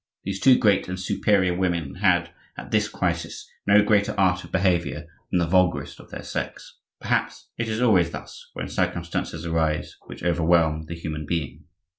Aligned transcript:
These 0.23 0.39
two 0.39 0.57
great 0.57 0.87
and 0.87 0.99
superior 0.99 1.53
women 1.53 1.93
had, 1.97 2.31
at 2.57 2.71
this 2.71 2.89
crisis, 2.89 3.47
no 3.67 3.83
greater 3.83 4.19
art 4.19 4.43
of 4.43 4.51
behavior 4.51 5.05
than 5.29 5.37
the 5.37 5.45
vulgarest 5.45 5.99
of 5.99 6.09
their 6.09 6.23
sex. 6.23 6.79
Perhaps 6.99 7.49
it 7.55 7.69
is 7.69 7.83
always 7.83 8.09
thus 8.09 8.49
when 8.53 8.67
circumstances 8.67 9.45
arise 9.45 9.97
which 10.07 10.23
overwhelm 10.23 10.85
the 10.87 10.95
human 10.95 11.27
being. 11.27 11.65